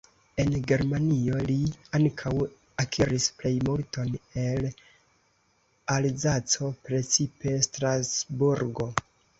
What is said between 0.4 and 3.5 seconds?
En Germanio, li ankaŭ akiris